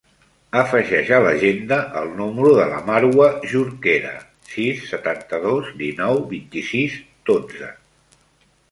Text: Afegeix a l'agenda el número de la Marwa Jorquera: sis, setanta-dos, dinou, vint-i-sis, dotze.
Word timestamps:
Afegeix 0.59 1.09
a 1.17 1.17
l'agenda 1.25 1.77
el 2.01 2.09
número 2.21 2.53
de 2.61 2.65
la 2.71 2.79
Marwa 2.87 3.27
Jorquera: 3.53 4.15
sis, 4.55 4.83
setanta-dos, 4.95 5.71
dinou, 5.85 6.25
vint-i-sis, 6.35 6.99
dotze. 7.35 7.73